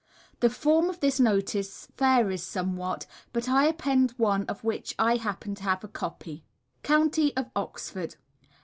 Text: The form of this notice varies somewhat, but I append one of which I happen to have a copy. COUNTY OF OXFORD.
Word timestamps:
The 0.39 0.49
form 0.49 0.89
of 0.89 0.99
this 0.99 1.19
notice 1.19 1.87
varies 1.95 2.41
somewhat, 2.41 3.05
but 3.31 3.47
I 3.47 3.65
append 3.67 4.15
one 4.17 4.45
of 4.47 4.63
which 4.63 4.95
I 4.97 5.17
happen 5.17 5.53
to 5.53 5.61
have 5.65 5.83
a 5.83 5.87
copy. 5.87 6.43
COUNTY 6.81 7.37
OF 7.37 7.51
OXFORD. 7.55 8.15